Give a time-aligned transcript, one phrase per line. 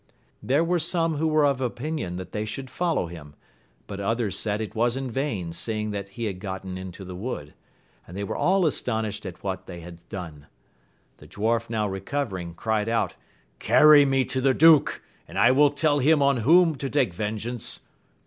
[0.41, 3.35] There were some who were of opinion that^hey should follow him,
[3.85, 7.53] but others said it was in vain seeing that he had gotten into the wood;
[8.07, 10.47] and they were all astonished at what they had done.
[11.17, 13.13] The dwarf now recovering, cried out.
[13.59, 17.81] Carry me to the duke, and I will tell him on whom to take vengeance.